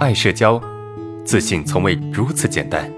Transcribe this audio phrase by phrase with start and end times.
[0.00, 0.58] 爱社交，
[1.26, 2.90] 自信从未如此简单。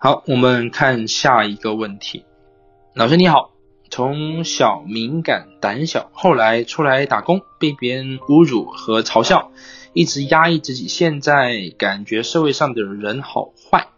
[0.00, 2.24] 好，我们看下一个问题。
[2.94, 3.50] 老师你好，
[3.90, 9.50] 从小敏感胆小，后来出来打工，被别人侮辱和嘲笑，
[9.92, 13.88] 一直压抑自己，现在感觉社会上的人好坏。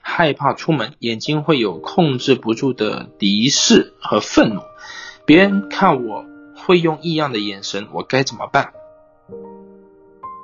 [0.00, 4.60] 害怕出门，眼睛会有控制不住的敌视和愤怒，
[5.26, 8.74] 别人看我会用异样的眼神，我该怎么办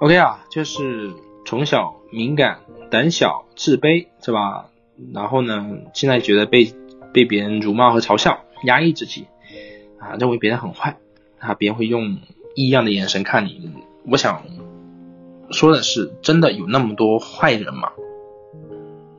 [0.00, 1.12] ？OK 啊，就是
[1.44, 2.60] 从小敏感、
[2.90, 4.70] 胆小、自卑，是吧？
[5.12, 6.72] 然后呢，现在觉得被
[7.12, 9.26] 被别人辱骂和嘲笑，压抑自己
[9.98, 10.96] 啊，认为别人很坏
[11.38, 12.18] 啊，别人会用
[12.54, 13.70] 异样的眼神看你。
[14.06, 14.42] 我想
[15.50, 17.92] 说的是，真的有那么多坏人吗？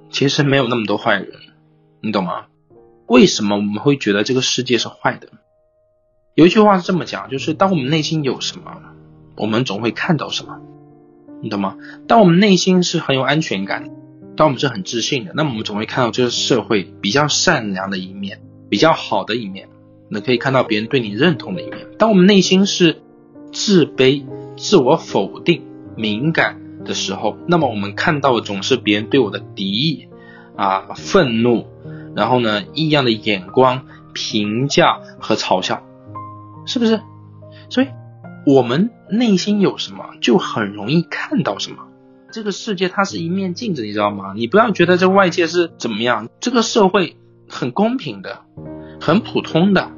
[0.09, 1.34] 其实没有那么多坏人，
[2.00, 2.48] 你懂吗？
[3.05, 5.30] 为什么我们会觉得这个世界是坏的？
[6.35, 8.77] 有一句话是这么讲，就是当我们内心有什么，
[9.36, 10.59] 我们总会看到什么，
[11.42, 11.78] 你懂吗？
[12.08, 13.89] 当我们内心是很有安全感，
[14.36, 19.67] 当我们是很自信的，那么我们总会看到这个社会比较善良的一面，比较好的一面，
[20.09, 21.88] 那可以看到别人对你认同的一面。
[21.97, 23.02] 当我们内心是
[23.52, 24.23] 自卑、
[24.58, 25.63] 自我否定、
[25.95, 26.59] 敏感。
[26.84, 30.08] 的时候，那么我们看到的总是别人对我的敌意
[30.56, 31.67] 啊、愤怒，
[32.16, 35.84] 然后呢异样的眼光、评价和嘲笑，
[36.66, 37.02] 是不是？
[37.70, 37.88] 所以，
[38.45, 41.88] 我们内心有什么，就很容易看到什么。
[42.31, 44.34] 这个世界它是一面镜子，你知道吗？
[44.36, 47.18] 你不要觉得这外界是怎么样，这个社会
[47.50, 48.40] 很公平的，
[49.00, 49.92] 很普通的，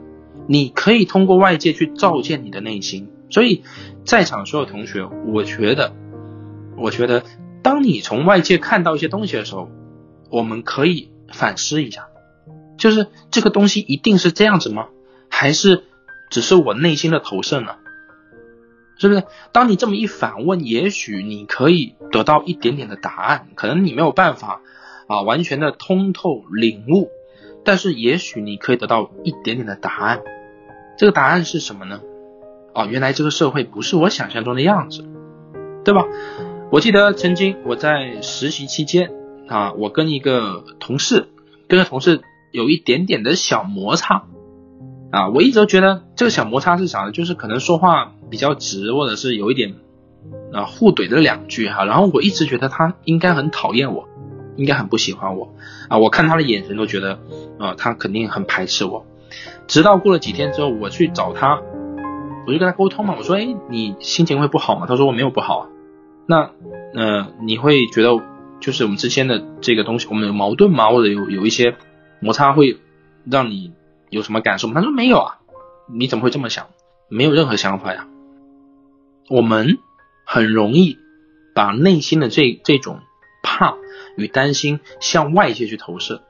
[0.47, 3.09] 你可以通过外界去照见你的内心。
[3.29, 3.63] 所以，
[4.05, 5.93] 在场所有同学，我觉得。
[6.75, 7.23] 我觉得，
[7.61, 9.69] 当你从外界看到一些东西的时候，
[10.31, 12.07] 我们可以反思一下，
[12.79, 14.87] 就是这个东西一定是这样子吗？
[15.29, 15.83] 还是
[16.33, 17.75] 只是我内心的投射呢？
[18.97, 19.23] 是不是？
[19.51, 23.49] 当你这么一反问，也许你可以得到一点点的答案。
[23.53, 24.59] 可能你没有办法
[25.05, 27.11] 啊，完全的通透领悟，
[27.63, 30.21] 但是也许你可以得到一点点的答案。
[30.97, 32.01] 这个答案是什么呢？
[32.73, 35.05] 哦，原来这个社会不是我想象中的样子，
[35.85, 36.07] 对吧？
[36.71, 39.11] 我记得曾经我在实习期间
[39.47, 41.27] 啊，我跟一个同事，
[41.67, 44.23] 跟个同事有一点点的小摩擦
[45.13, 47.11] 啊，我一直都觉得这个小摩擦是啥呢？
[47.11, 49.75] 就是可能说话比较直，或者是有一点
[50.51, 54.09] 啊互怼的两句哈，然后我一直觉得他应该很讨厌我，
[54.55, 55.53] 应该很不喜欢我
[55.87, 57.19] 啊，我看他的眼神都觉得
[57.59, 59.05] 啊他肯定很排斥我，
[59.67, 61.61] 直到过了几天之后，我去找他，
[62.47, 64.87] 我就跟他沟通嘛，我说哎你心情会不好吗？
[64.87, 65.69] 他说我没有不好啊。
[66.25, 66.49] 那，
[66.95, 68.19] 呃，你会觉得
[68.59, 70.89] 就是我们之间的这个东西，我们有矛盾吗？
[70.89, 71.75] 或者有有一些
[72.19, 72.79] 摩擦会
[73.29, 73.73] 让你
[74.13, 74.75] 有什么感受吗？
[74.75, 75.39] 他说没有啊，
[75.91, 76.67] 你怎么会这么想？
[77.09, 78.07] 没有任何想法呀。
[79.29, 79.79] 我们
[80.25, 80.97] 很容易
[81.55, 82.99] 把内心的这这种
[83.41, 83.75] 怕
[84.15, 86.21] 与担心向外界去投射，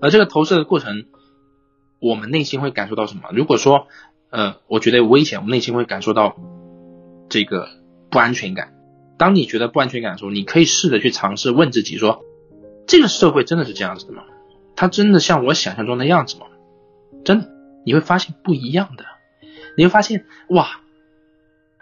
[0.00, 1.04] 而这个投射的过程，
[2.00, 3.30] 我们内心会感受到什么？
[3.32, 3.88] 如果说，
[4.30, 6.36] 呃，我觉得有危险，我们内心会感受到
[7.28, 7.68] 这个
[8.10, 8.72] 不安全感。
[9.16, 12.24] 当你觉得不安全感的时候，你可以试着去尝试问自己说：
[12.86, 14.24] 这个社会真的是这样子的吗？
[14.76, 16.46] 它真的像我想象中的样子吗？
[17.24, 17.48] 真的，
[17.84, 19.04] 你会发现不一样的。
[19.76, 20.66] 你会发现，哇，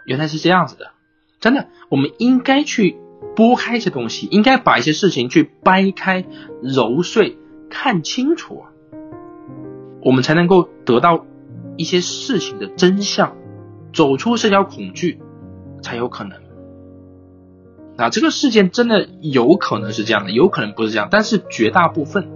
[0.05, 0.91] 原来是这样子的。
[1.39, 2.97] 真的，我们应该去
[3.35, 6.25] 拨开一些东西，应该把一些事情去掰开、
[6.61, 7.37] 揉碎、
[7.69, 8.63] 看清楚，
[10.01, 11.25] 我们才能够得到
[11.77, 13.35] 一些事情的真相，
[13.93, 15.19] 走出社交恐惧，
[15.81, 16.41] 才有可能。
[17.97, 22.31] 啊，这个事件真的有可能是这样的，有可能不是这样，但是绝大部分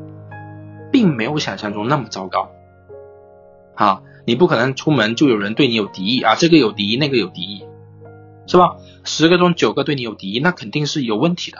[0.92, 2.52] 并没有想象中那么糟糕。
[3.78, 7.64] 啊，你不可能出门就有人对你有敌意啊，这个有敌意，那个有敌意，
[8.48, 8.76] 是吧？
[9.06, 11.60] 十个中九个对你有敌意，那肯定是有问题的，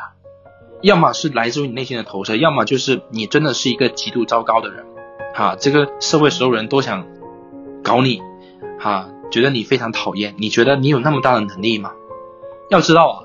[0.82, 4.86] 要么是来自于你内心的投射，要么就是你真的是一个极度糟糕的人。
[5.34, 7.08] 哈，这个社会所有人都想
[7.84, 8.22] 搞你，
[8.80, 11.92] 哈，觉得你非常讨厌，你觉得你有那么大的能力吗？
[12.70, 13.24] 要知道啊。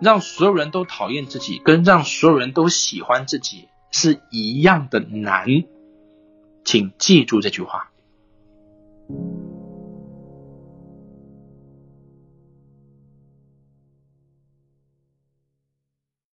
[0.00, 5.64] 让所有人都讨厌自己，跟让所有人都喜欢自己是一样的难，
[6.64, 7.90] 请记住这句话。
[9.08, 9.37] thank you